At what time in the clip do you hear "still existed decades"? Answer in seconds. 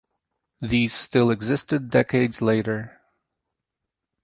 0.95-2.41